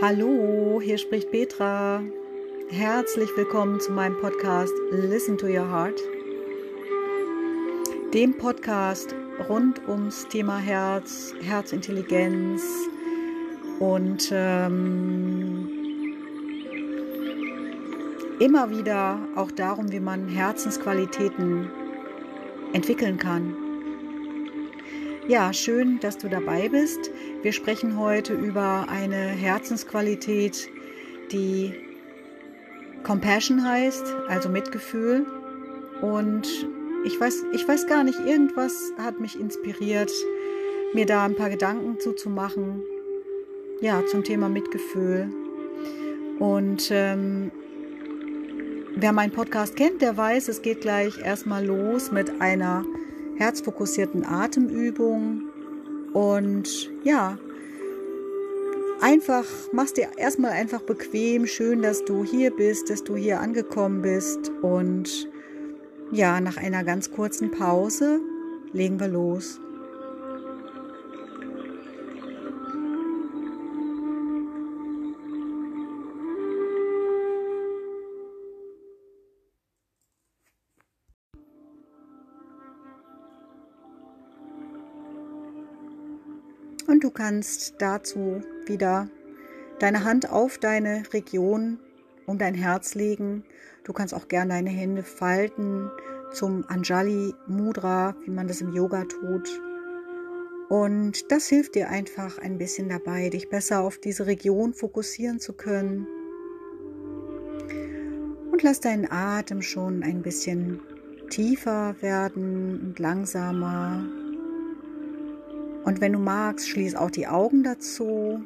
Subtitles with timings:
[0.00, 2.00] Hallo, hier spricht Petra.
[2.70, 6.00] Herzlich willkommen zu meinem Podcast Listen to Your Heart,
[8.14, 9.12] dem Podcast
[9.48, 12.62] rund ums Thema Herz, Herzintelligenz
[13.80, 15.68] und ähm,
[18.38, 21.72] immer wieder auch darum, wie man Herzensqualitäten
[22.72, 23.52] entwickeln kann.
[25.26, 27.10] Ja, schön, dass du dabei bist.
[27.40, 30.68] Wir sprechen heute über eine Herzensqualität,
[31.30, 31.72] die
[33.04, 35.24] Compassion heißt, also Mitgefühl.
[36.02, 36.48] Und
[37.04, 40.10] ich weiß, ich weiß gar nicht, irgendwas hat mich inspiriert,
[40.94, 42.82] mir da ein paar Gedanken zuzumachen.
[43.80, 45.28] Ja, zum Thema Mitgefühl.
[46.40, 47.52] Und ähm,
[48.96, 52.84] wer meinen Podcast kennt, der weiß, es geht gleich erstmal los mit einer
[53.36, 55.47] herzfokussierten Atemübung.
[56.12, 57.38] Und ja,
[59.00, 61.46] einfach, machst dir erstmal einfach bequem.
[61.46, 64.50] Schön, dass du hier bist, dass du hier angekommen bist.
[64.62, 65.28] Und
[66.10, 68.20] ja, nach einer ganz kurzen Pause
[68.72, 69.60] legen wir los.
[86.98, 89.08] Und du kannst dazu wieder
[89.78, 91.78] deine Hand auf deine Region
[92.26, 93.44] um dein Herz legen.
[93.84, 95.92] Du kannst auch gerne deine Hände falten
[96.32, 99.48] zum Anjali Mudra, wie man das im Yoga tut.
[100.68, 105.52] Und das hilft dir einfach ein bisschen dabei, dich besser auf diese Region fokussieren zu
[105.52, 106.04] können.
[108.50, 110.80] Und lass deinen Atem schon ein bisschen
[111.30, 114.04] tiefer werden und langsamer.
[115.88, 118.42] Und wenn du magst, schließ auch die Augen dazu.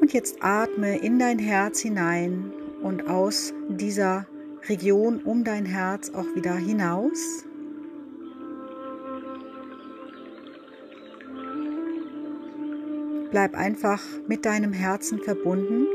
[0.00, 2.50] Und jetzt atme in dein Herz hinein
[2.82, 4.26] und aus dieser
[4.68, 7.44] Region um dein Herz auch wieder hinaus.
[13.30, 15.86] Bleib einfach mit deinem Herzen verbunden.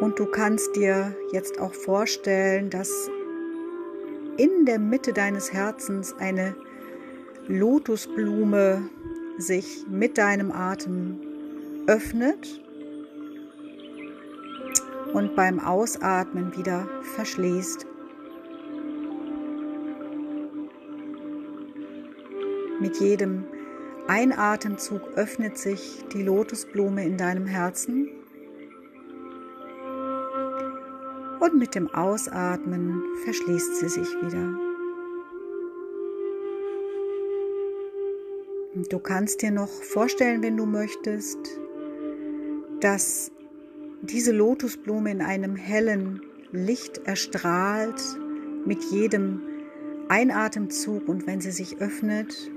[0.00, 3.10] Und du kannst dir jetzt auch vorstellen, dass
[4.38, 6.56] in der Mitte deines Herzens eine
[7.46, 8.88] Lotusblume
[9.36, 11.20] sich mit deinem Atem
[11.86, 12.62] öffnet
[15.12, 17.86] und beim Ausatmen wieder verschließt.
[22.80, 23.44] Mit jedem
[24.08, 28.08] Einatemzug öffnet sich die Lotusblume in deinem Herzen
[31.50, 34.58] und mit dem Ausatmen verschließt sie sich wieder.
[38.88, 41.38] Du kannst dir noch vorstellen, wenn du möchtest,
[42.80, 43.32] dass
[44.02, 46.22] diese Lotusblume in einem hellen
[46.52, 48.00] Licht erstrahlt
[48.64, 49.42] mit jedem
[50.08, 52.50] Einatemzug und wenn sie sich öffnet.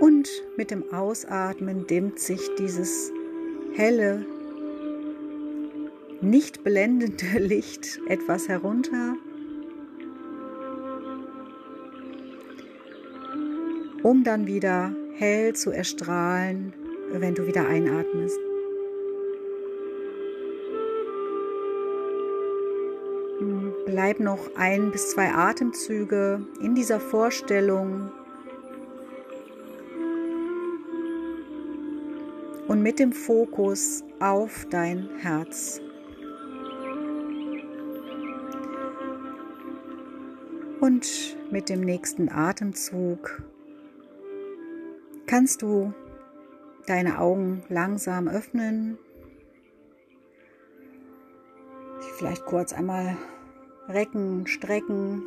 [0.00, 3.12] Und mit dem Ausatmen dimmt sich dieses
[3.74, 4.26] helle
[6.22, 9.16] nicht blendende Licht etwas herunter,
[14.02, 16.72] um dann wieder hell zu erstrahlen,
[17.12, 18.38] wenn du wieder einatmest.
[23.86, 28.10] Bleib noch ein bis zwei Atemzüge in dieser Vorstellung
[32.68, 35.80] und mit dem Fokus auf dein Herz.
[40.82, 43.40] Und mit dem nächsten Atemzug
[45.28, 45.94] kannst du
[46.88, 48.98] deine Augen langsam öffnen.
[52.18, 53.16] Vielleicht kurz einmal
[53.88, 55.22] recken, strecken.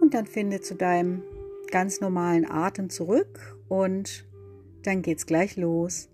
[0.00, 1.22] Und dann finde zu deinem
[1.70, 4.26] ganz normalen Atem zurück und
[4.82, 6.08] dann geht's gleich los.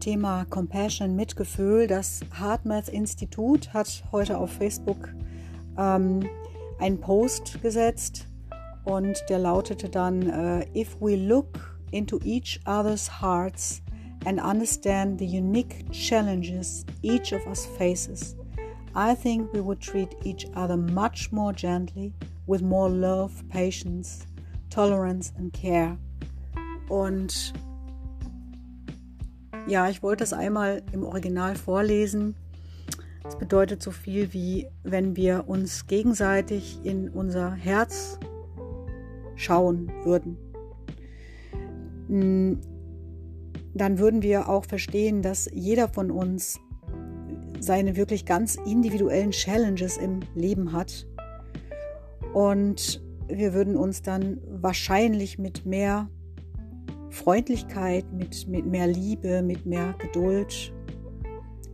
[0.00, 1.86] Thema Compassion, Mitgefühl.
[1.86, 5.14] Das Hartmers Institut hat heute auf Facebook
[5.78, 6.28] ähm,
[6.78, 8.26] einen Post gesetzt
[8.84, 13.82] und der lautete dann: uh, If we look into each other's hearts
[14.24, 18.36] and understand the unique challenges each of us faces,
[18.94, 22.12] I think we would treat each other much more gently,
[22.46, 24.26] with more love, patience,
[24.70, 25.98] tolerance and care.
[26.88, 27.52] Und
[29.66, 32.36] ja, ich wollte es einmal im Original vorlesen.
[33.26, 38.18] Es bedeutet so viel wie, wenn wir uns gegenseitig in unser Herz
[39.34, 40.36] schauen würden.
[42.08, 42.60] Hm,
[43.74, 46.60] dann würden wir auch verstehen, dass jeder von uns
[47.58, 51.06] seine wirklich ganz individuellen Challenges im Leben hat.
[52.32, 56.08] Und wir würden uns dann wahrscheinlich mit mehr
[57.16, 60.72] Freundlichkeit, mit, mit mehr Liebe, mit mehr Geduld,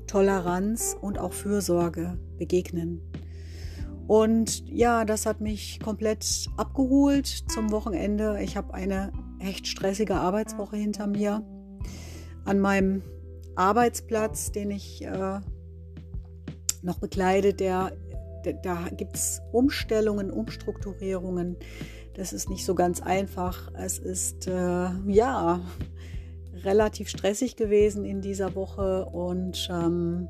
[0.07, 3.03] Toleranz und auch Fürsorge begegnen.
[4.07, 8.39] Und ja, das hat mich komplett abgeholt zum Wochenende.
[8.43, 11.43] Ich habe eine echt stressige Arbeitswoche hinter mir.
[12.45, 13.03] An meinem
[13.57, 15.41] Arbeitsplatz, den ich äh,
[16.83, 17.93] noch bekleide, der,
[18.63, 21.57] da gibt es Umstellungen, Umstrukturierungen.
[22.15, 23.71] Das ist nicht so ganz einfach.
[23.75, 25.61] Es ist äh, ja
[26.65, 30.29] relativ stressig gewesen in dieser Woche und ähm,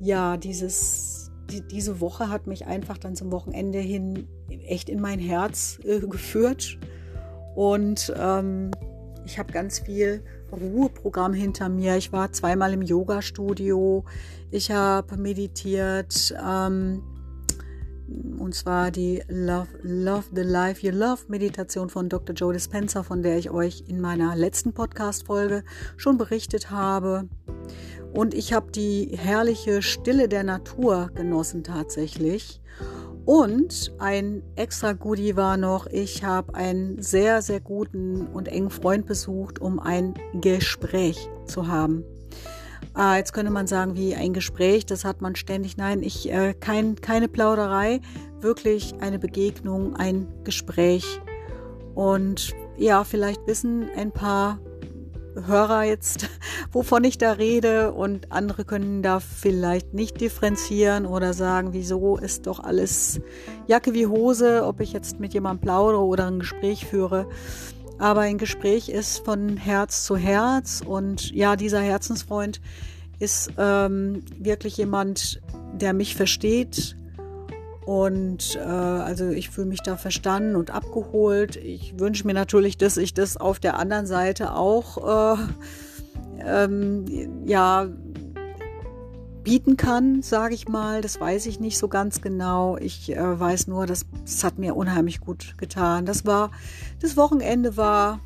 [0.00, 4.28] ja, dieses, die, diese Woche hat mich einfach dann zum Wochenende hin
[4.66, 6.78] echt in mein Herz äh, geführt
[7.54, 8.70] und ähm,
[9.24, 10.22] ich habe ganz viel
[10.52, 11.96] Ruheprogramm hinter mir.
[11.96, 14.04] Ich war zweimal im Yoga-Studio.
[14.50, 16.34] Ich habe meditiert.
[16.42, 17.02] Ähm,
[18.38, 22.34] und zwar die Love, Love the Life You Love Meditation von Dr.
[22.34, 25.62] Joe Dispenza, von der ich euch in meiner letzten Podcast-Folge
[25.96, 27.28] schon berichtet habe.
[28.12, 32.60] Und ich habe die herrliche Stille der Natur genossen tatsächlich.
[33.24, 39.06] Und ein extra Goodie war noch, ich habe einen sehr, sehr guten und engen Freund
[39.06, 42.04] besucht, um ein Gespräch zu haben.
[42.92, 45.76] Ah, jetzt könnte man sagen, wie ein Gespräch, das hat man ständig.
[45.76, 48.00] Nein, ich äh, kein, keine Plauderei,
[48.40, 51.20] wirklich eine Begegnung, ein Gespräch.
[51.94, 54.58] Und ja, vielleicht wissen ein paar
[55.46, 56.28] Hörer jetzt,
[56.72, 62.46] wovon ich da rede und andere können da vielleicht nicht differenzieren oder sagen, wieso ist
[62.46, 63.20] doch alles
[63.66, 67.28] Jacke wie Hose, ob ich jetzt mit jemandem plaudere oder ein Gespräch führe.
[68.00, 72.60] Aber ein Gespräch ist von Herz zu Herz und ja, dieser Herzensfreund
[73.18, 75.40] ist ähm, wirklich jemand,
[75.74, 76.96] der mich versteht,
[77.90, 81.56] und äh, also ich fühle mich da verstanden und abgeholt.
[81.56, 85.42] Ich wünsche mir natürlich, dass ich das auf der anderen Seite auch äh,
[86.44, 87.04] ähm,
[87.46, 87.88] ja
[89.42, 91.00] bieten kann, sage ich mal.
[91.00, 92.76] Das weiß ich nicht so ganz genau.
[92.76, 96.06] Ich äh, weiß nur, das, das hat mir unheimlich gut getan.
[96.06, 96.50] Das war,
[97.00, 98.20] das Wochenende war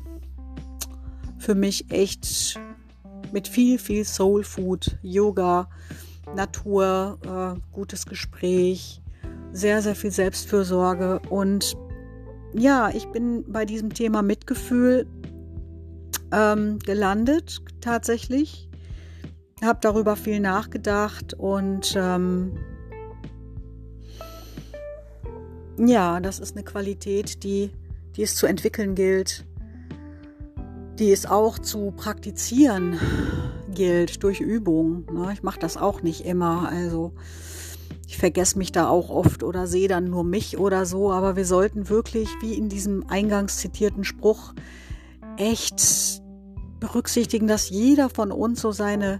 [1.37, 2.59] für mich echt
[3.31, 5.69] mit viel, viel Soul Food, Yoga,
[6.35, 9.01] Natur, äh, gutes Gespräch,
[9.51, 11.21] sehr, sehr viel Selbstfürsorge.
[11.29, 11.77] Und
[12.53, 15.07] ja, ich bin bei diesem Thema Mitgefühl
[16.31, 18.69] ähm, gelandet, tatsächlich.
[19.65, 22.57] Habe darüber viel nachgedacht und ähm,
[25.77, 27.71] ja, das ist eine Qualität, die,
[28.15, 29.45] die es zu entwickeln gilt,
[30.99, 32.99] die es auch zu praktizieren
[33.73, 35.05] gilt durch Übung.
[35.11, 35.31] Ne?
[35.33, 36.69] Ich mache das auch nicht immer.
[36.69, 37.13] Also
[38.07, 41.45] ich vergesse mich da auch oft oder sehe dann nur mich oder so, aber wir
[41.45, 44.53] sollten wirklich, wie in diesem eingangs zitierten Spruch,
[45.37, 46.21] echt
[46.79, 49.19] berücksichtigen, dass jeder von uns so seine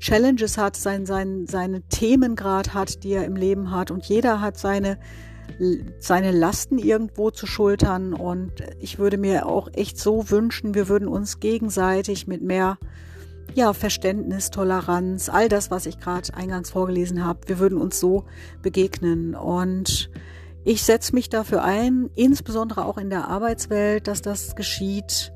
[0.00, 4.58] Challenges hat, sein, sein, seine Themengrad hat, die er im Leben hat und jeder hat
[4.58, 4.98] seine,
[5.98, 11.06] seine Lasten irgendwo zu schultern und ich würde mir auch echt so wünschen, wir würden
[11.06, 12.78] uns gegenseitig mit mehr
[13.54, 17.40] ja, Verständnis, Toleranz, all das, was ich gerade eingangs vorgelesen habe.
[17.46, 18.24] Wir würden uns so
[18.62, 19.34] begegnen.
[19.34, 20.10] Und
[20.64, 25.32] ich setze mich dafür ein, insbesondere auch in der Arbeitswelt, dass das geschieht.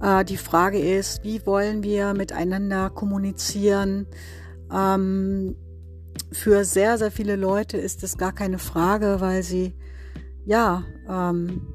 [0.00, 4.06] Äh, die Frage ist, wie wollen wir miteinander kommunizieren?
[4.72, 5.56] Ähm,
[6.32, 9.74] für sehr, sehr viele Leute ist es gar keine Frage, weil sie,
[10.44, 11.74] ja, ähm,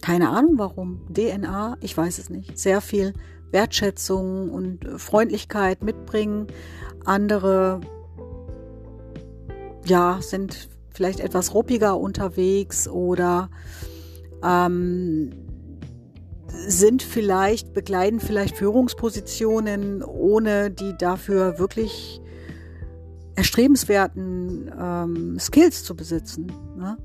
[0.00, 3.12] keine Ahnung warum, DNA, ich weiß es nicht, sehr viel
[3.50, 6.46] Wertschätzung und Freundlichkeit mitbringen.
[7.04, 7.80] Andere,
[9.84, 13.50] ja, sind vielleicht etwas ruppiger unterwegs oder
[14.42, 15.49] ähm,
[16.66, 22.20] sind vielleicht, begleiten vielleicht Führungspositionen, ohne die dafür wirklich
[23.36, 26.52] erstrebenswerten ähm, Skills zu besitzen.
[26.76, 26.98] Ne?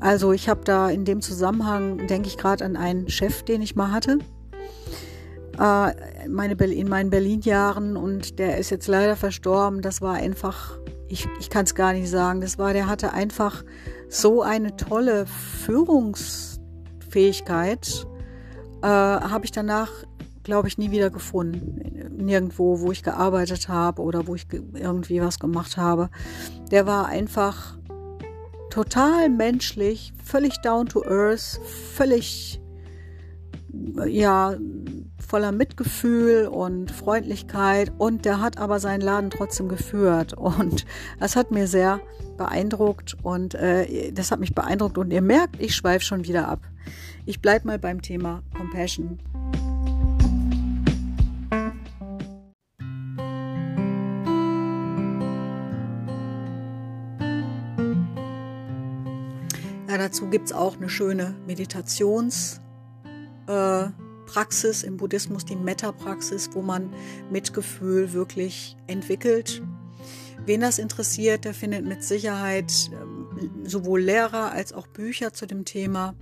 [0.00, 3.76] Also ich habe da in dem Zusammenhang, denke ich gerade an einen Chef, den ich
[3.76, 4.18] mal hatte
[5.58, 9.82] äh, meine in meinen Berlin-Jahren und der ist jetzt leider verstorben.
[9.82, 10.78] Das war einfach,
[11.08, 13.64] ich, ich kann es gar nicht sagen, das war, der hatte einfach
[14.08, 18.06] so eine tolle Führungsfähigkeit.
[18.82, 19.90] Äh, Habe ich danach,
[20.42, 22.16] glaube ich, nie wieder gefunden.
[22.16, 26.10] Nirgendwo, wo ich gearbeitet habe oder wo ich irgendwie was gemacht habe.
[26.70, 27.78] Der war einfach
[28.70, 31.60] total menschlich, völlig down to earth,
[31.94, 32.60] völlig
[34.06, 34.56] ja
[35.26, 40.86] voller Mitgefühl und Freundlichkeit und der hat aber seinen Laden trotzdem geführt und
[41.20, 42.00] das hat mir sehr
[42.38, 46.60] beeindruckt und äh, das hat mich beeindruckt und ihr merkt, ich schweife schon wieder ab.
[47.26, 49.18] Ich bleibe mal beim Thema Compassion.
[59.88, 62.60] Ja, dazu gibt es auch eine schöne Meditations-
[63.48, 63.88] äh,
[64.84, 66.92] im Buddhismus, die Metta-Praxis, wo man
[67.30, 69.62] Mitgefühl wirklich entwickelt.
[70.44, 75.64] Wen das interessiert, der findet mit Sicherheit ähm, sowohl Lehrer als auch Bücher zu dem
[75.64, 76.14] Thema.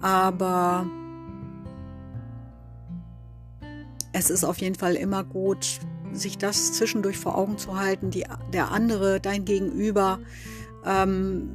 [0.00, 0.86] Aber
[4.12, 5.80] es ist auf jeden Fall immer gut,
[6.12, 8.10] sich das zwischendurch vor Augen zu halten.
[8.10, 10.18] Die, der andere, dein Gegenüber,
[10.84, 11.50] ähm,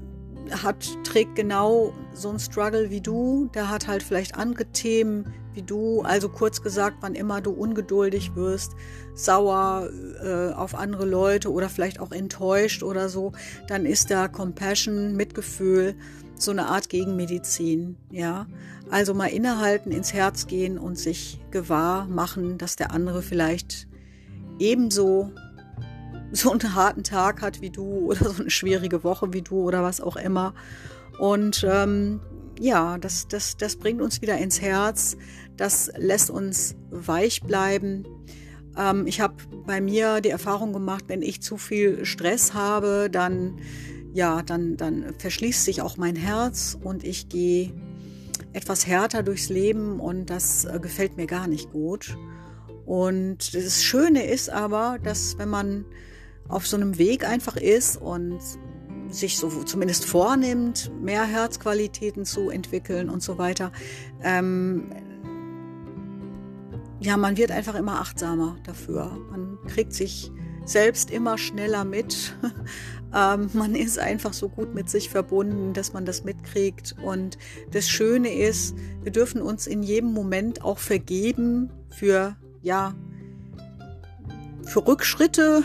[0.51, 3.49] hat, trägt genau so ein Struggle wie du.
[3.53, 6.01] Der hat halt vielleicht andere Themen wie du.
[6.01, 8.73] Also kurz gesagt, wann immer du ungeduldig wirst,
[9.13, 9.89] sauer
[10.23, 13.31] äh, auf andere Leute oder vielleicht auch enttäuscht oder so,
[13.67, 15.95] dann ist da Compassion, Mitgefühl,
[16.37, 18.47] so eine Art Gegenmedizin, ja.
[18.89, 23.87] Also mal innehalten, ins Herz gehen und sich gewahr machen, dass der andere vielleicht
[24.59, 25.31] ebenso
[26.31, 29.83] so einen harten Tag hat wie du oder so eine schwierige Woche wie du oder
[29.83, 30.53] was auch immer.
[31.17, 32.19] Und ähm,
[32.59, 35.17] ja, das, das, das bringt uns wieder ins Herz,
[35.57, 38.05] das lässt uns weich bleiben.
[38.77, 39.35] Ähm, ich habe
[39.65, 43.59] bei mir die Erfahrung gemacht, wenn ich zu viel Stress habe, dann,
[44.13, 47.73] ja, dann, dann verschließt sich auch mein Herz und ich gehe
[48.53, 52.17] etwas härter durchs Leben und das äh, gefällt mir gar nicht gut.
[52.85, 55.85] Und das Schöne ist aber, dass wenn man
[56.47, 58.39] auf so einem Weg einfach ist und
[59.15, 63.71] sich so zumindest vornimmt, mehr Herzqualitäten zu entwickeln und so weiter.
[64.21, 64.91] Ähm,
[66.99, 69.17] ja, man wird einfach immer achtsamer dafür.
[69.31, 70.31] Man kriegt sich
[70.65, 72.35] selbst immer schneller mit.
[73.15, 76.95] ähm, man ist einfach so gut mit sich verbunden, dass man das mitkriegt.
[77.03, 77.37] Und
[77.71, 82.95] das Schöne ist, wir dürfen uns in jedem Moment auch vergeben für, ja,
[84.63, 85.63] für Rückschritte,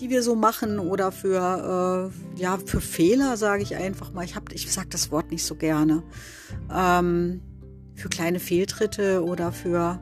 [0.00, 4.24] die wir so machen oder für, äh, ja, für Fehler, sage ich einfach mal.
[4.24, 6.02] Ich, hab, ich sage das Wort nicht so gerne.
[6.74, 7.42] Ähm,
[7.94, 10.00] für kleine Fehltritte oder für,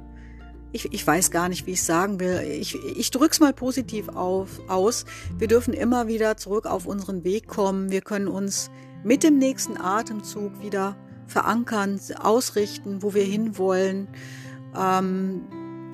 [0.73, 2.40] ich, ich weiß gar nicht, wie ich sagen will.
[2.49, 5.05] Ich, ich drücke es mal positiv auf, aus.
[5.37, 7.90] Wir dürfen immer wieder zurück auf unseren Weg kommen.
[7.90, 8.71] Wir können uns
[9.02, 14.09] mit dem nächsten Atemzug wieder verankern, ausrichten, wo wir hinwollen.
[14.76, 15.43] Ähm,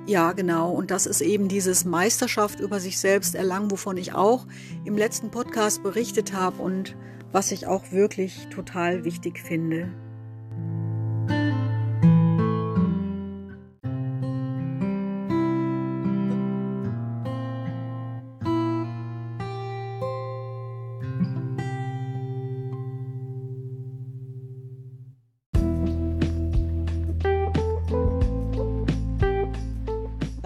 [0.07, 0.71] ja, genau.
[0.71, 4.47] Und das ist eben dieses Meisterschaft über sich selbst erlangen, wovon ich auch
[4.85, 6.97] im letzten Podcast berichtet habe und
[7.33, 9.93] was ich auch wirklich total wichtig finde.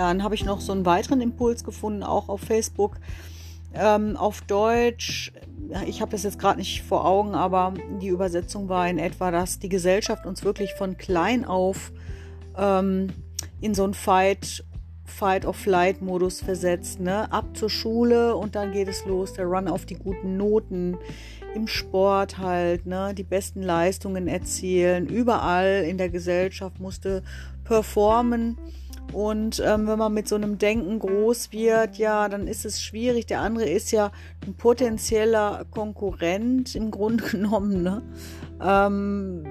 [0.08, 2.96] Dann habe ich noch so einen weiteren Impuls gefunden, auch auf Facebook,
[3.74, 5.32] ähm, auf Deutsch.
[5.86, 9.58] Ich habe das jetzt gerade nicht vor Augen, aber die Übersetzung war in etwa, dass
[9.58, 11.92] die Gesellschaft uns wirklich von klein auf
[12.56, 13.08] ähm,
[13.60, 14.64] in so einen Fight
[15.04, 17.30] Fight of Flight Modus versetzt, ne?
[17.32, 20.96] Ab zur Schule und dann geht es los, der Run auf die guten Noten,
[21.54, 23.12] im Sport halt, ne?
[23.14, 27.22] Die besten Leistungen erzielen, überall in der Gesellschaft musste
[27.64, 28.56] performen
[29.12, 33.26] und ähm, wenn man mit so einem Denken groß wird, ja, dann ist es schwierig.
[33.26, 34.12] Der andere ist ja
[34.46, 37.82] ein potenzieller Konkurrent im Grunde genommen.
[37.82, 38.02] Ne?
[38.62, 39.44] Ähm,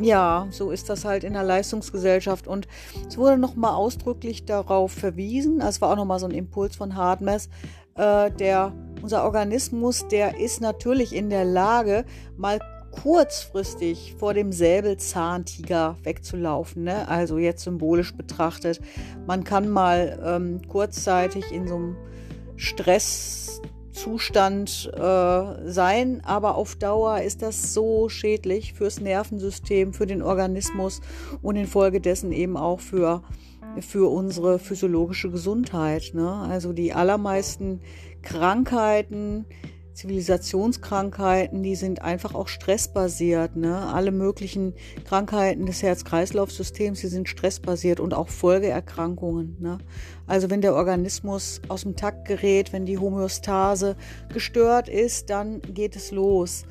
[0.00, 2.46] ja, so ist das halt in der Leistungsgesellschaft.
[2.46, 2.68] Und
[3.06, 7.48] es wurde nochmal ausdrücklich darauf verwiesen, es war auch nochmal so ein Impuls von Hardmess,
[7.96, 8.72] äh, der,
[9.02, 12.04] unser Organismus, der ist natürlich in der Lage,
[12.36, 12.58] mal
[13.02, 16.84] kurzfristig vor dem Säbelzahntiger wegzulaufen.
[16.84, 17.08] Ne?
[17.08, 18.80] Also jetzt symbolisch betrachtet.
[19.26, 21.96] Man kann mal ähm, kurzzeitig in so einem
[22.56, 31.02] Stresszustand äh, sein, aber auf Dauer ist das so schädlich fürs Nervensystem, für den Organismus
[31.42, 33.22] und infolgedessen eben auch für
[33.80, 36.12] für unsere physiologische Gesundheit.
[36.14, 36.30] Ne?
[36.30, 37.82] Also die allermeisten
[38.22, 39.44] Krankheiten,
[39.96, 43.56] Zivilisationskrankheiten, die sind einfach auch stressbasiert.
[43.56, 43.78] Ne?
[43.78, 44.74] Alle möglichen
[45.06, 49.56] Krankheiten des Herz-Kreislauf-Systems, die sind stressbasiert und auch Folgeerkrankungen.
[49.58, 49.78] Ne?
[50.26, 53.96] Also wenn der Organismus aus dem Takt gerät, wenn die Homöostase
[54.30, 56.66] gestört ist, dann geht es los.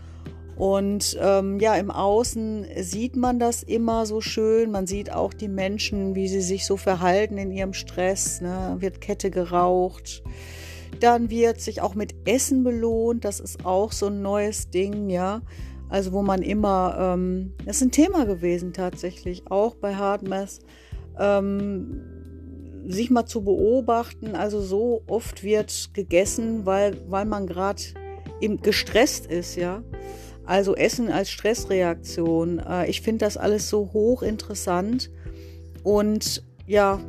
[0.56, 4.70] Und ähm, ja, im Außen sieht man das immer so schön.
[4.70, 8.40] Man sieht auch die Menschen, wie sie sich so verhalten in ihrem Stress.
[8.40, 8.76] Ne?
[8.80, 10.22] Wird Kette geraucht
[11.04, 13.26] dann wird sich auch mit Essen belohnt.
[13.26, 15.42] Das ist auch so ein neues Ding, ja.
[15.90, 20.60] Also wo man immer, ähm, das ist ein Thema gewesen tatsächlich, auch bei Hardmess,
[21.20, 22.02] ähm,
[22.88, 24.36] sich mal zu beobachten.
[24.36, 27.82] Also so oft wird gegessen, weil, weil man gerade
[28.62, 29.84] gestresst ist, ja.
[30.46, 32.60] Also Essen als Stressreaktion.
[32.60, 35.12] Äh, ich finde das alles so hochinteressant.
[35.84, 37.00] Und ja,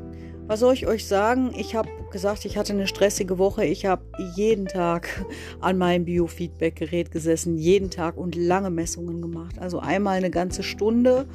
[0.46, 1.52] was soll ich euch sagen?
[1.56, 3.64] Ich habe gesagt, ich hatte eine stressige Woche.
[3.64, 4.02] Ich habe
[4.36, 5.26] jeden Tag
[5.60, 9.58] an meinem Biofeedback-Gerät gesessen, jeden Tag und lange Messungen gemacht.
[9.58, 11.26] Also einmal eine ganze Stunde.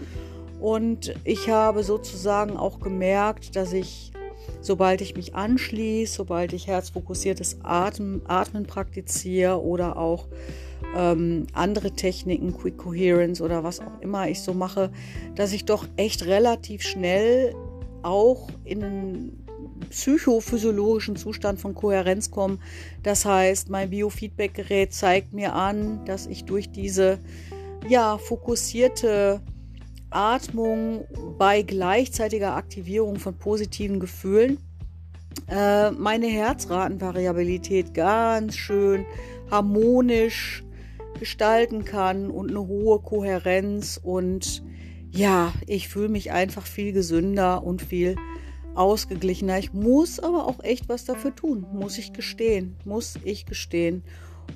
[0.60, 4.12] Und ich habe sozusagen auch gemerkt, dass ich,
[4.62, 10.28] sobald ich mich anschließe, sobald ich herzfokussiertes Atmen, Atmen praktiziere oder auch
[10.96, 14.92] ähm, andere Techniken, Quick Coherence oder was auch immer ich so mache,
[15.36, 17.56] dass ich doch echt relativ schnell
[18.04, 19.48] auch in einen
[19.90, 22.60] psychophysiologischen Zustand von Kohärenz komme.
[23.04, 27.20] Das heißt, mein Biofeedback-Gerät zeigt mir an, dass ich durch diese
[27.88, 29.42] ja, fokussierte
[30.10, 31.06] Atmung
[31.38, 34.58] bei gleichzeitiger Aktivierung von positiven Gefühlen
[35.48, 39.06] äh, meine Herzratenvariabilität ganz schön
[39.50, 40.64] harmonisch
[41.20, 44.64] gestalten kann und eine hohe Kohärenz und
[45.12, 48.16] ja, ich fühle mich einfach viel gesünder und viel
[48.76, 49.60] ausgeglichener.
[49.60, 54.04] Ich muss aber auch echt was dafür tun, muss ich gestehen, muss ich gestehen.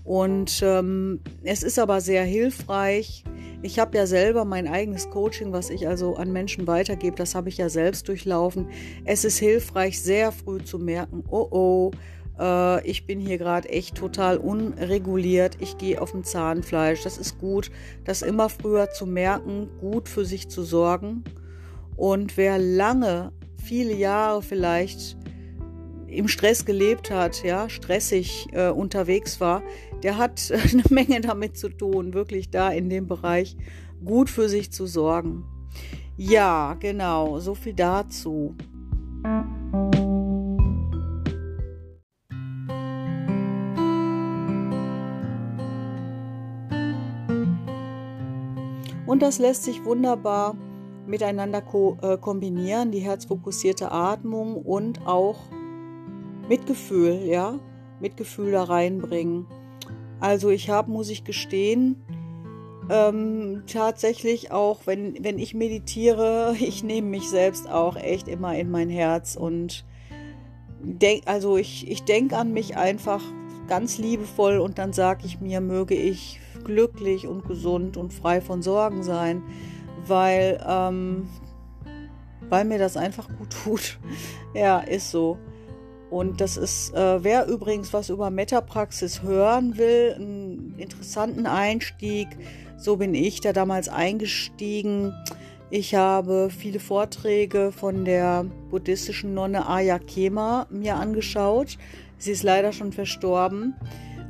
[0.04, 3.24] Und ähm, es ist aber sehr hilfreich.
[3.62, 7.50] Ich habe ja selber mein eigenes Coaching, was ich also an Menschen weitergebe, das habe
[7.50, 8.68] ich ja selbst durchlaufen.
[9.06, 11.91] Es ist hilfreich, sehr früh zu merken, oh oh,
[12.39, 17.04] äh, ich bin hier gerade echt total unreguliert, ich gehe auf dem Zahnfleisch.
[17.04, 17.71] Das ist gut,
[18.04, 21.24] das immer früher zu merken, gut für sich zu sorgen.
[21.95, 25.17] Und wer lange, viele Jahre vielleicht
[26.08, 29.63] im Stress gelebt hat, ja, stressig äh, unterwegs war,
[30.04, 33.58] der hat eine Menge damit zu tun, wirklich da in dem Bereich
[34.04, 35.43] gut für sich zu sorgen.
[36.17, 38.56] Ja, genau, so viel dazu.
[49.15, 50.58] Und das lässt sich wunderbar
[51.08, 55.39] miteinander ko äh, kombinieren, die herzfokussierte Atmung und auch
[56.49, 57.58] Mitgefühl, ja,
[58.01, 59.45] Mitgefühl da reinbringen.
[60.19, 62.04] Also ich habe, muss ich gestehen,
[62.89, 68.69] ähm, tatsächlich auch, wenn, wenn ich meditiere, ich nehme mich selbst auch echt immer in
[68.69, 69.86] mein Herz und
[70.82, 73.21] denk, also ich, ich denke an mich einfach
[73.69, 78.62] ganz liebevoll und dann sage ich mir, möge ich glücklich und gesund und frei von
[78.62, 79.43] Sorgen sein,
[80.06, 81.30] weil, ähm,
[82.49, 83.99] weil mir das einfach gut tut.
[84.54, 85.38] ja, ist so.
[86.10, 92.28] Und das ist, äh, wer übrigens was über Metapraxis hören will, einen interessanten Einstieg,
[92.78, 95.13] so bin ich da damals eingestiegen.
[95.71, 101.78] Ich habe viele Vorträge von der buddhistischen Nonne Aya Kema mir angeschaut.
[102.17, 103.73] Sie ist leider schon verstorben.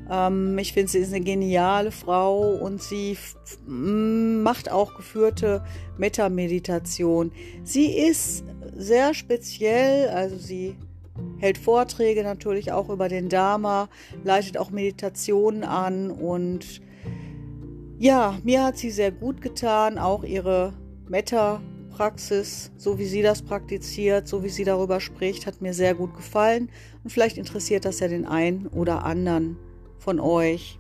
[0.10, 3.18] Ähm, ich finde, sie ist eine geniale Frau und sie
[3.66, 5.64] macht auch geführte
[5.98, 7.32] Metameditation.
[7.64, 8.44] Sie ist
[8.76, 10.76] sehr speziell, also sie
[11.38, 13.90] hält Vorträge natürlich auch über den Dharma,
[14.24, 16.82] leitet auch Meditationen an und
[17.98, 20.74] ja, mir hat sie sehr gut getan, auch ihre
[21.08, 26.14] Meta-Praxis, so wie sie das praktiziert, so wie sie darüber spricht, hat mir sehr gut
[26.14, 26.70] gefallen
[27.04, 29.58] und vielleicht interessiert das ja den einen oder anderen
[30.06, 30.78] von euch.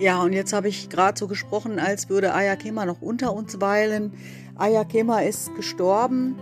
[0.00, 4.12] Ja, und jetzt habe ich gerade so gesprochen, als würde Ayakema noch unter uns weilen.
[4.56, 6.36] Ayakema ist gestorben.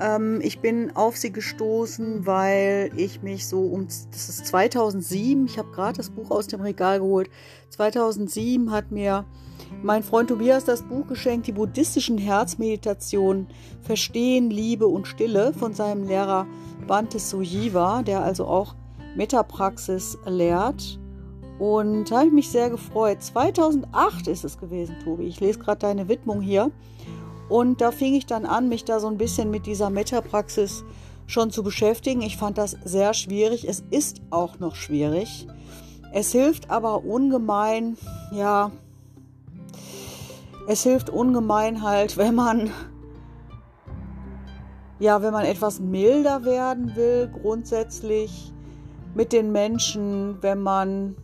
[0.00, 5.58] Ähm, ich bin auf sie gestoßen, weil ich mich so um, das ist 2007, ich
[5.58, 7.30] habe gerade das Buch aus dem Regal geholt.
[7.70, 9.24] 2007 hat mir
[9.82, 13.48] mein Freund Tobias das Buch geschenkt, die buddhistischen Herzmeditationen
[13.82, 16.46] Verstehen, Liebe und Stille von seinem Lehrer
[16.86, 18.74] Bante Sujiva, der also auch
[19.16, 20.98] Metapraxis lehrt.
[21.58, 23.22] Und da habe ich mich sehr gefreut.
[23.22, 25.24] 2008 ist es gewesen, Tobi.
[25.24, 26.70] Ich lese gerade deine Widmung hier.
[27.52, 30.84] Und da fing ich dann an, mich da so ein bisschen mit dieser Metapraxis
[31.26, 32.22] schon zu beschäftigen.
[32.22, 33.68] Ich fand das sehr schwierig.
[33.68, 35.46] Es ist auch noch schwierig.
[36.14, 37.98] Es hilft aber ungemein,
[38.32, 38.70] ja,
[40.66, 42.70] es hilft ungemein halt, wenn man
[44.98, 48.50] ja, wenn man etwas milder werden will, grundsätzlich
[49.14, 51.16] mit den Menschen, wenn man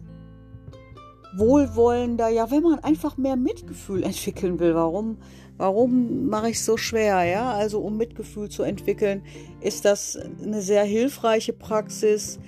[1.38, 4.75] wohlwollender, ja, wenn man einfach mehr Mitgefühl entwickeln will.
[4.75, 5.17] Warum,
[5.59, 7.25] warum mache ich es so schwer?
[7.25, 9.23] Ja, also um Mitgefühl zu entwickeln,
[9.61, 12.38] ist das eine sehr hilfreiche Praxis.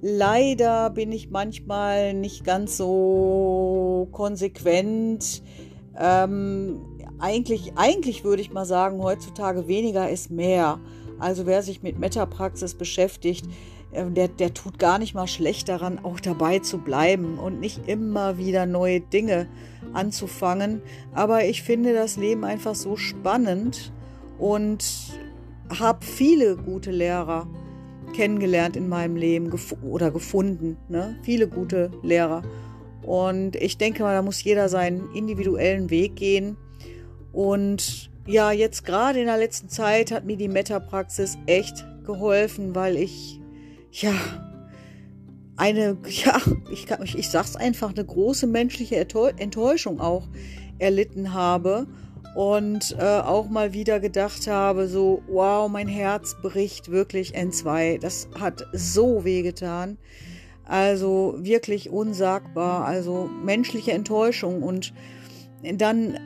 [0.00, 5.42] Leider bin ich manchmal nicht ganz so konsequent.
[5.98, 6.80] Ähm,
[7.18, 10.78] eigentlich, eigentlich würde ich mal sagen, heutzutage weniger ist mehr.
[11.18, 13.46] Also wer sich mit Metapraxis beschäftigt,
[13.92, 18.38] der, der tut gar nicht mal schlecht daran, auch dabei zu bleiben und nicht immer
[18.38, 19.48] wieder neue Dinge
[19.92, 20.82] anzufangen.
[21.14, 23.92] Aber ich finde das Leben einfach so spannend
[24.38, 24.84] und
[25.78, 27.46] habe viele gute Lehrer
[28.14, 30.76] kennengelernt in meinem Leben gef oder gefunden.
[30.88, 31.16] Ne?
[31.22, 32.42] Viele gute Lehrer.
[33.02, 36.56] Und ich denke mal, da muss jeder seinen individuellen Weg gehen.
[37.32, 42.96] Und ja, jetzt gerade in der letzten Zeit hat mir die Metapraxis echt geholfen, weil
[42.96, 43.40] ich,
[43.90, 44.12] ja,
[45.56, 50.28] eine, ja, ich, kann, ich, ich sag's einfach, eine große menschliche Enttäuschung auch
[50.78, 51.86] erlitten habe
[52.34, 57.98] und äh, auch mal wieder gedacht habe, so, wow, mein Herz bricht wirklich entzwei.
[58.00, 59.98] Das hat so wehgetan.
[60.64, 64.92] Also wirklich unsagbar, also menschliche Enttäuschung und
[65.62, 66.18] dann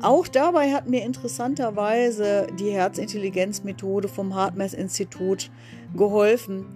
[0.00, 5.50] auch dabei hat mir interessanterweise die Herzintelligenzmethode vom HeartMath-Institut
[5.96, 6.66] geholfen.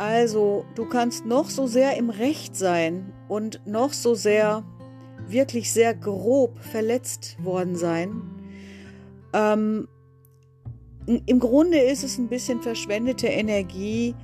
[0.00, 4.64] Also, du kannst noch so sehr im Recht sein und noch so sehr,
[5.28, 8.22] wirklich sehr grob verletzt worden sein.
[9.34, 9.88] Ähm,
[11.04, 14.14] Im Grunde ist es ein bisschen verschwendete Energie,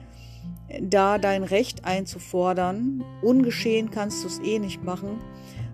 [0.80, 3.04] da dein Recht einzufordern.
[3.20, 5.20] Ungeschehen kannst du es eh nicht machen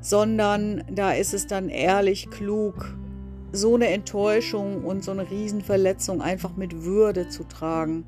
[0.02, 2.96] sondern da ist es dann ehrlich klug,
[3.52, 8.04] so eine Enttäuschung und so eine Riesenverletzung einfach mit Würde zu tragen.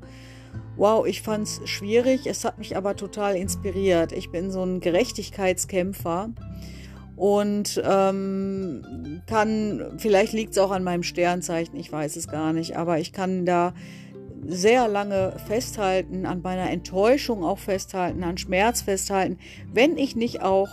[0.77, 4.11] Wow, ich fand es schwierig, es hat mich aber total inspiriert.
[4.11, 6.31] Ich bin so ein Gerechtigkeitskämpfer
[7.15, 12.75] und ähm, kann, vielleicht liegt es auch an meinem Sternzeichen, ich weiß es gar nicht,
[12.75, 13.73] aber ich kann da
[14.45, 19.39] sehr lange festhalten, an meiner Enttäuschung auch festhalten, an Schmerz festhalten,
[19.73, 20.69] wenn ich nicht auch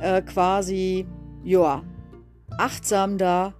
[0.00, 1.06] äh, quasi,
[1.44, 1.84] ja,
[2.58, 3.54] achtsam da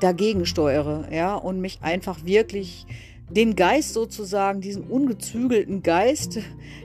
[0.00, 2.86] dagegen steuere, ja, und mich einfach wirklich
[3.30, 6.38] den Geist sozusagen, diesen ungezügelten Geist,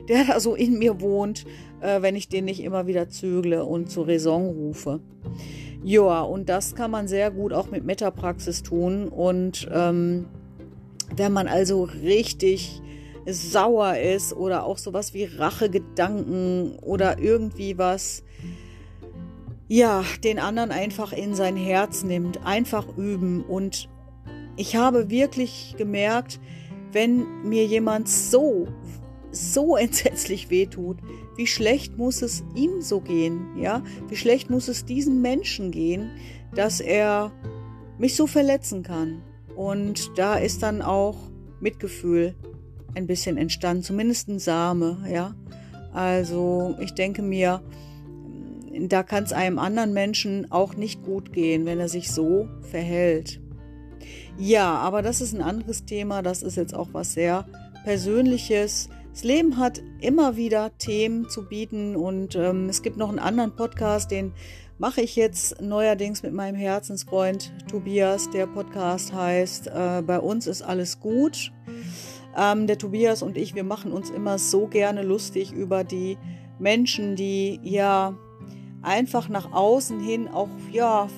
[0.08, 1.44] der da so in mir wohnt,
[1.80, 5.00] äh, wenn ich den nicht immer wieder zügle und zur Raison rufe.
[5.82, 9.08] Ja, und das kann man sehr gut auch mit Metapraxis tun.
[9.08, 10.26] Und ähm,
[11.16, 12.82] wenn man also richtig
[13.26, 18.24] sauer ist oder auch sowas wie Rachegedanken oder irgendwie was,
[19.68, 23.42] ja, den anderen einfach in sein Herz nimmt, einfach üben.
[23.42, 23.88] Und
[24.60, 26.38] ich habe wirklich gemerkt,
[26.92, 28.68] wenn mir jemand so,
[29.30, 30.98] so entsetzlich wehtut,
[31.36, 33.82] wie schlecht muss es ihm so gehen, ja?
[34.08, 36.10] Wie schlecht muss es diesem Menschen gehen,
[36.54, 37.32] dass er
[37.96, 39.22] mich so verletzen kann.
[39.56, 41.16] Und da ist dann auch
[41.60, 42.34] Mitgefühl
[42.94, 45.34] ein bisschen entstanden, zumindest ein Same, ja.
[45.94, 47.62] Also ich denke mir,
[48.78, 53.40] da kann es einem anderen Menschen auch nicht gut gehen, wenn er sich so verhält.
[54.40, 57.44] Ja, aber das ist ein anderes Thema, das ist jetzt auch was sehr
[57.84, 58.88] Persönliches.
[59.12, 63.54] Das Leben hat immer wieder Themen zu bieten und ähm, es gibt noch einen anderen
[63.54, 64.32] Podcast, den
[64.78, 68.30] mache ich jetzt neuerdings mit meinem Herzensfreund Tobias.
[68.30, 71.52] Der Podcast heißt äh, Bei uns ist alles gut.
[72.34, 76.16] Ähm, der Tobias und ich, wir machen uns immer so gerne lustig über die
[76.58, 78.16] Menschen, die ja
[78.80, 81.08] einfach nach außen hin auch ja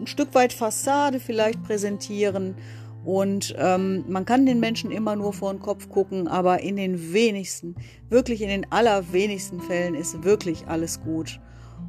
[0.00, 2.56] ein Stück weit Fassade vielleicht präsentieren.
[3.04, 7.12] Und ähm, man kann den Menschen immer nur vor den Kopf gucken, aber in den
[7.12, 7.74] wenigsten,
[8.08, 11.40] wirklich in den allerwenigsten Fällen ist wirklich alles gut.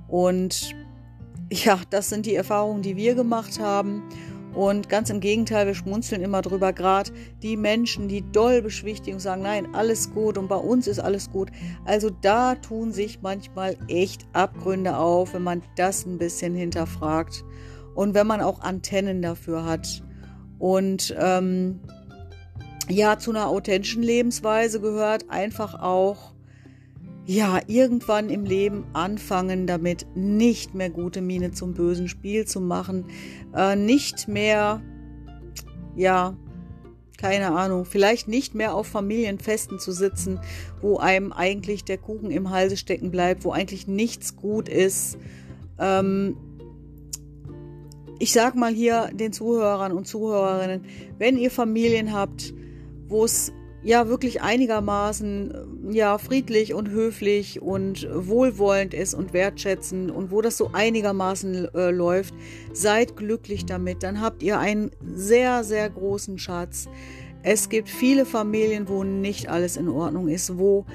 [0.07, 0.73] Und
[1.51, 4.03] ja, das sind die Erfahrungen, die wir gemacht haben.
[4.55, 7.11] Und ganz im Gegenteil, wir schmunzeln immer drüber, gerade
[7.41, 11.49] die Menschen, die doll beschwichtigen, sagen, nein, alles gut und bei uns ist alles gut.
[11.85, 17.43] Also da tun sich manchmal echt Abgründe auf, wenn man das ein bisschen hinterfragt
[17.95, 20.03] und wenn man auch Antennen dafür hat.
[20.59, 21.79] Und ähm,
[22.89, 26.33] ja, zu einer authentischen Lebensweise gehört einfach auch,
[27.25, 33.05] ja, irgendwann im Leben anfangen damit, nicht mehr gute Miene zum bösen Spiel zu machen,
[33.55, 34.81] äh, nicht mehr,
[35.95, 36.35] ja,
[37.17, 40.41] keine Ahnung, vielleicht nicht mehr auf Familienfesten zu sitzen,
[40.81, 45.17] wo einem eigentlich der Kuchen im Halse stecken bleibt, wo eigentlich nichts gut ist.
[45.79, 46.35] Ähm,
[48.19, 50.85] ich sag mal hier den Zuhörern und Zuhörerinnen,
[51.17, 52.53] wenn ihr Familien habt,
[53.07, 53.51] wo es
[53.83, 60.57] ja wirklich einigermaßen ja friedlich und höflich und wohlwollend ist und wertschätzend und wo das
[60.57, 62.33] so einigermaßen äh, läuft,
[62.71, 64.01] seid glücklich damit.
[64.01, 66.87] Dann habt ihr einen sehr sehr großen Schatz.
[67.43, 70.85] Es gibt viele Familien, wo nicht alles in Ordnung ist, wo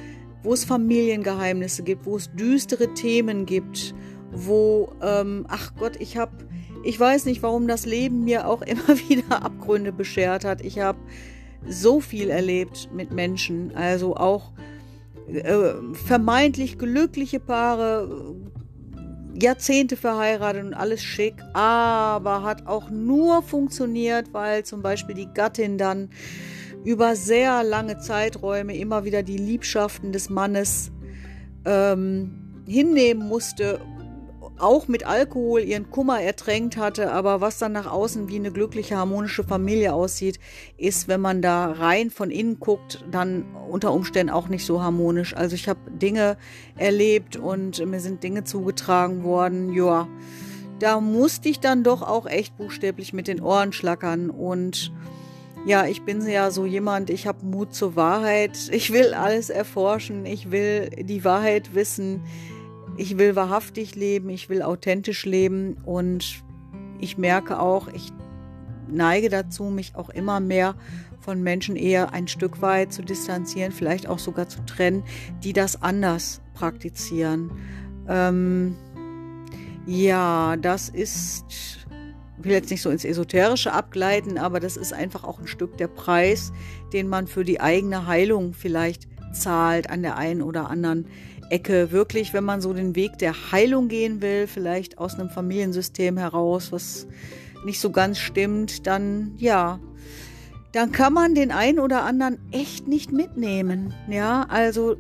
[0.43, 3.95] wo es Familiengeheimnisse gibt, wo es düstere Themen gibt,
[4.33, 6.33] wo ähm, ach Gott, ich habe
[6.85, 10.61] ich weiß nicht, warum das Leben mir auch immer wieder Abgründe beschert hat.
[10.61, 10.99] Ich habe
[11.67, 14.53] so viel erlebt mit Menschen, also auch
[15.29, 18.37] äh, vermeintlich glückliche Paare,
[19.41, 25.79] Jahrzehnte verheiratet und alles schick, aber hat auch nur funktioniert, weil zum Beispiel die Gattin
[25.79, 26.11] dann
[26.85, 30.91] über sehr lange Zeiträume immer wieder die Liebschaften des Mannes
[31.65, 33.81] ähm, hinnehmen musste,
[34.61, 38.97] auch mit Alkohol ihren Kummer ertränkt hatte, aber was dann nach außen wie eine glückliche,
[38.97, 40.39] harmonische Familie aussieht,
[40.77, 45.35] ist, wenn man da rein von innen guckt, dann unter Umständen auch nicht so harmonisch.
[45.35, 46.37] Also ich habe Dinge
[46.77, 50.09] erlebt und mir sind Dinge zugetragen worden, ja,
[50.79, 54.93] da musste ich dann doch auch echt buchstäblich mit den Ohren schlackern und
[55.67, 60.25] ja, ich bin ja so jemand, ich habe Mut zur Wahrheit, ich will alles erforschen,
[60.25, 62.23] ich will die Wahrheit wissen
[62.99, 66.43] ich will wahrhaftig leben, ich will authentisch leben und
[66.99, 68.13] ich merke auch, ich
[68.89, 70.75] neige dazu, mich auch immer mehr
[71.21, 75.05] von Menschen eher ein Stück weit zu distanzieren, vielleicht auch sogar zu trennen,
[75.45, 77.53] die das anders praktizieren.
[78.09, 78.77] Ähm,
[79.87, 81.45] ja, das ist,
[82.39, 85.77] ich will jetzt nicht so ins Esoterische abgleiten, aber das ist einfach auch ein Stück
[85.79, 86.53] der Preis,
[86.93, 91.07] den man für die eigene Heilung vielleicht zahlt an der einen oder anderen
[91.51, 91.93] Ecke.
[91.93, 96.73] Wirklich, wenn man so den Weg der Heilung gehen will, vielleicht aus einem Familiensystem heraus,
[96.73, 97.07] was
[97.65, 99.81] nicht so ganz stimmt, dann ja,
[100.73, 103.95] dann kann man den einen oder anderen echt nicht mitnehmen.
[104.09, 104.97] Ja, also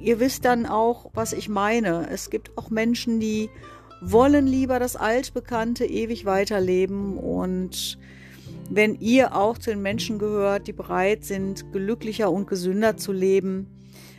[0.00, 2.08] ihr wisst dann auch, was ich meine.
[2.10, 3.50] Es gibt auch Menschen, die
[4.00, 7.98] wollen lieber das Altbekannte ewig weiterleben und
[8.70, 13.66] wenn ihr auch zu den Menschen gehört, die bereit sind, glücklicher und gesünder zu leben,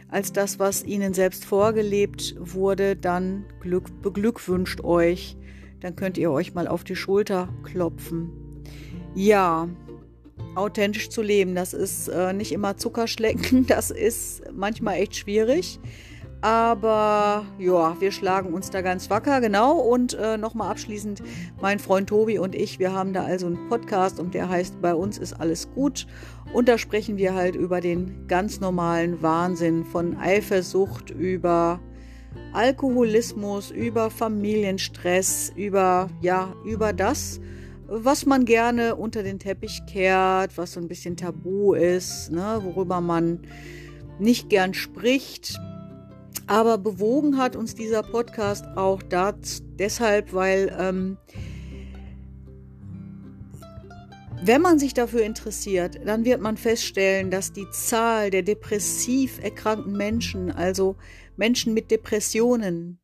[0.10, 5.38] als das, was ihnen selbst vorgelebt wurde, dann Glück, beglückwünscht euch.
[5.80, 8.32] Dann könnt ihr euch mal auf die Schulter klopfen.
[9.16, 9.70] Ja,
[10.56, 15.80] authentisch zu leben, das ist äh, nicht immer Zuckerschlecken, das ist manchmal echt schwierig.
[16.42, 19.78] Aber ja, wir schlagen uns da ganz wacker, genau.
[19.78, 21.22] Und äh, nochmal abschließend,
[21.62, 24.96] mein Freund Tobi und ich, wir haben da also einen Podcast und der heißt Bei
[24.96, 26.08] uns ist alles gut.
[26.54, 31.82] Und da sprechen wir halt über den ganz normalen Wahnsinn von Eifersucht, über
[32.54, 37.42] Alkoholismus, über Familienstress, über, ja, über das,
[37.86, 43.02] was man gerne unter den Teppich kehrt, was so ein bisschen tabu ist, ne, worüber
[43.02, 43.42] man
[44.20, 45.60] nicht gern spricht
[46.48, 51.18] aber bewogen hat uns dieser Podcast auch das, deshalb, weil ähm,
[54.42, 59.98] wenn man sich dafür interessiert, dann wird man feststellen, dass die Zahl der depressiv erkrankten
[59.98, 60.96] Menschen, also
[61.36, 63.00] Menschen mit Depressionen,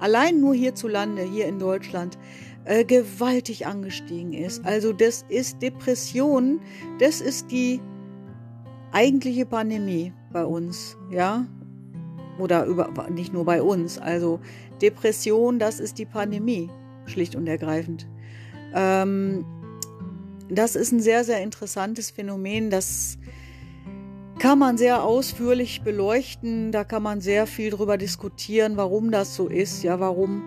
[0.00, 2.18] allein nur hierzulande, hier in Deutschland,
[2.64, 4.64] äh, gewaltig angestiegen ist.
[4.64, 6.60] Also das ist Depression,
[6.98, 7.80] das ist die
[8.92, 11.46] eigentliche Pandemie bei uns, ja.
[12.38, 13.98] Oder über, nicht nur bei uns.
[13.98, 14.40] Also
[14.80, 16.70] Depression, das ist die Pandemie,
[17.06, 18.06] schlicht und ergreifend.
[18.74, 19.44] Ähm,
[20.48, 22.70] das ist ein sehr, sehr interessantes Phänomen.
[22.70, 23.18] Das
[24.38, 26.72] kann man sehr ausführlich beleuchten.
[26.72, 29.82] Da kann man sehr viel darüber diskutieren, warum das so ist.
[29.82, 30.42] Ja, warum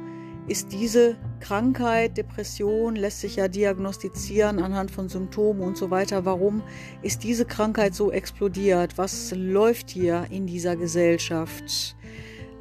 [0.48, 6.26] ist diese Krankheit, Depression, lässt sich ja diagnostizieren anhand von Symptomen und so weiter.
[6.26, 6.64] Warum
[7.04, 8.98] ist diese Krankheit so explodiert?
[8.98, 11.96] Was läuft hier in dieser Gesellschaft?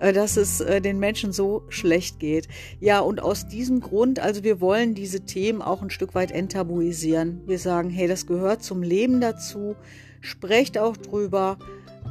[0.01, 2.47] Äh, dass es äh, den Menschen so schlecht geht.
[2.79, 7.41] Ja, und aus diesem Grund, also wir wollen diese Themen auch ein Stück weit enttabuisieren.
[7.47, 9.77] Wir sagen, hey, das gehört zum Leben dazu.
[10.21, 11.57] Sprecht auch drüber.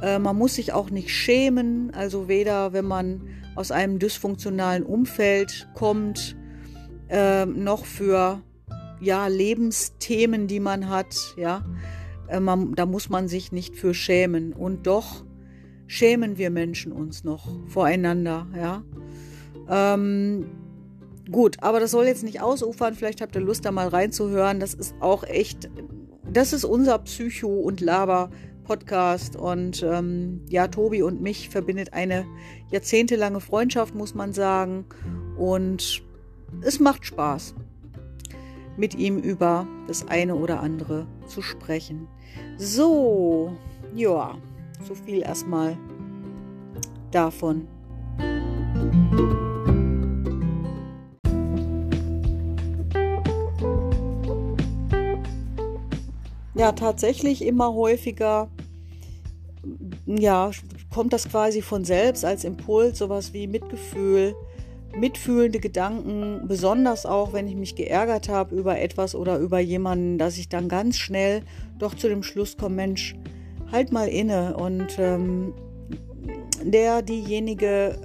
[0.02, 5.70] Äh, man muss sich auch nicht schämen, also weder wenn man aus einem dysfunktionalen Umfeld
[5.76, 6.36] kommt,
[7.14, 8.42] äh, noch für
[9.00, 11.64] ja, Lebensthemen, die man hat, ja.
[12.28, 14.52] äh, man, da muss man sich nicht für schämen.
[14.52, 15.24] Und doch
[15.86, 18.84] schämen wir Menschen uns noch voreinander, ja.
[19.70, 20.50] Ähm,
[21.32, 22.96] gut, aber das soll jetzt nicht ausufern.
[22.96, 24.60] Vielleicht habt ihr Lust, da mal reinzuhören.
[24.60, 25.70] Das ist auch echt,
[26.32, 29.36] das ist unser Psycho- und Laber-Podcast.
[29.36, 32.26] Und ähm, ja, Tobi und mich verbindet eine
[32.72, 34.86] jahrzehntelange Freundschaft, muss man sagen.
[35.38, 36.04] Und
[36.62, 37.56] es macht Spaß,
[38.78, 42.08] mit ihm über das eine oder andere zu sprechen.
[42.58, 43.56] So,
[43.94, 44.38] ja,
[44.88, 45.78] so viel erstmal
[47.12, 47.68] davon.
[56.56, 58.50] Ja, tatsächlich immer häufiger
[60.06, 60.52] ja,
[60.94, 64.36] kommt das quasi von selbst als Impuls, sowas wie Mitgefühl,
[64.98, 70.38] mitfühlende Gedanken, besonders auch, wenn ich mich geärgert habe über etwas oder über jemanden, dass
[70.38, 71.44] ich dann ganz schnell
[71.80, 73.16] doch zu dem Schluss komme, Mensch,
[73.72, 75.54] halt mal inne und ähm,
[76.64, 77.98] der, diejenige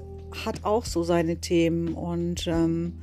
[0.45, 2.95] hat auch so seine Themen und ähm,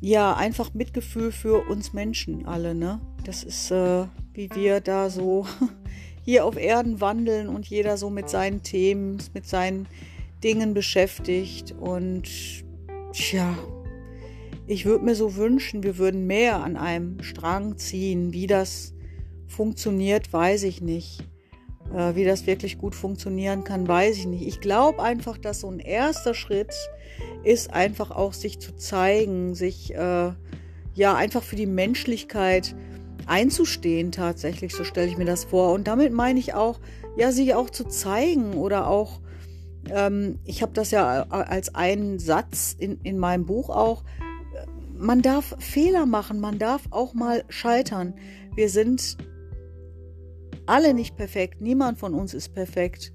[0.00, 3.00] ja, einfach Mitgefühl für uns Menschen alle, ne?
[3.24, 5.46] Das ist, äh, wie wir da so
[6.24, 9.86] hier auf Erden wandeln und jeder so mit seinen Themen, mit seinen
[10.42, 11.74] Dingen beschäftigt.
[11.78, 12.28] Und
[13.12, 13.56] tja,
[14.66, 18.32] ich würde mir so wünschen, wir würden mehr an einem Strang ziehen.
[18.32, 18.94] Wie das
[19.46, 21.24] funktioniert, weiß ich nicht.
[21.94, 24.46] Äh, wie das wirklich gut funktionieren kann, weiß ich nicht.
[24.46, 26.72] Ich glaube einfach, dass so ein erster Schritt
[27.42, 30.32] ist einfach auch sich zu zeigen, sich äh,
[30.94, 32.76] ja einfach für die Menschlichkeit
[33.26, 35.72] einzustehen tatsächlich, so stelle ich mir das vor.
[35.72, 36.80] Und damit meine ich auch,
[37.16, 39.20] ja, sich auch zu zeigen oder auch,
[39.88, 44.04] ähm, ich habe das ja als einen Satz in, in meinem Buch auch,
[44.96, 48.14] man darf Fehler machen, man darf auch mal scheitern.
[48.54, 49.16] Wir sind
[50.66, 53.12] alle nicht perfekt, niemand von uns ist perfekt.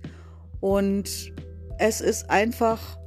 [0.60, 1.32] Und
[1.78, 2.97] es ist einfach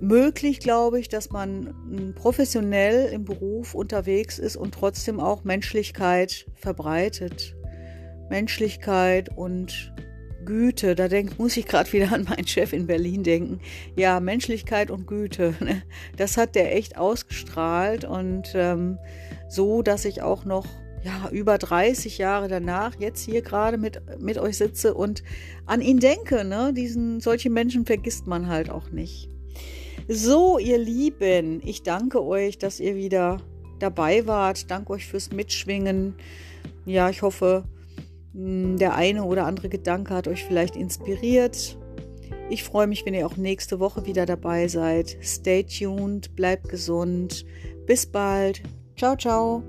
[0.00, 6.46] möglich, glaube ich, dass man hm, professionell im Beruf unterwegs ist und trotzdem auch Menschlichkeit
[6.54, 7.54] verbreitet.
[8.30, 9.91] Menschlichkeit und
[10.44, 13.60] Güte, da denk, muss ich gerade wieder an meinen Chef in Berlin denken.
[13.96, 15.82] Ja, Menschlichkeit und Güte, ne?
[16.16, 18.98] das hat der echt ausgestrahlt und ähm,
[19.48, 20.66] so, dass ich auch noch
[21.04, 25.22] ja, über 30 Jahre danach jetzt hier gerade mit, mit euch sitze und
[25.66, 26.44] an ihn denke.
[26.44, 26.72] Ne?
[26.72, 29.28] Diesen, solche Menschen vergisst man halt auch nicht.
[30.08, 33.38] So, ihr Lieben, ich danke euch, dass ihr wieder
[33.78, 34.70] dabei wart.
[34.70, 36.14] Danke euch fürs Mitschwingen.
[36.84, 37.64] Ja, ich hoffe,
[38.34, 41.78] der eine oder andere Gedanke hat euch vielleicht inspiriert.
[42.48, 45.16] Ich freue mich, wenn ihr auch nächste Woche wieder dabei seid.
[45.22, 47.44] Stay tuned, bleibt gesund.
[47.86, 48.62] Bis bald.
[48.96, 49.62] Ciao, ciao.